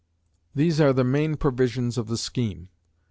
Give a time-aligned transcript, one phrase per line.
[0.55, 2.69] These are the main provisions of the scheme.